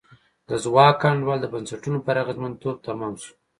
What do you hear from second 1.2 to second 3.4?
د بنسټونو پر اغېزمنتوب تمام شو.